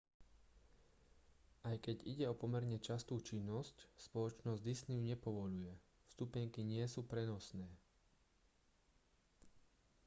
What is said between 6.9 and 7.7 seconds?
sú prenosné